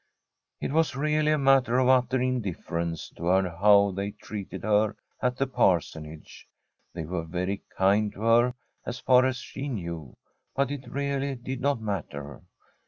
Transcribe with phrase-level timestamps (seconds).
[0.59, 5.37] It was really a matter of utter indifference to her how they treated her at
[5.37, 6.47] the Parsonage.
[6.91, 8.53] They were very kind to her,
[8.83, 10.15] as far as she knew,
[10.55, 12.41] but it really did not matter.